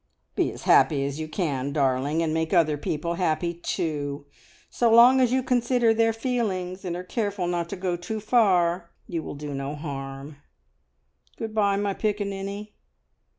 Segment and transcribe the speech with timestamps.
[0.33, 4.25] "Be as happy as you can, darling, and make other people happy too.
[4.71, 8.89] So long as you consider their feelings, and are careful not to go too far,
[9.05, 10.37] you will do no harm.
[11.37, 12.73] Good bye, my piccaninny!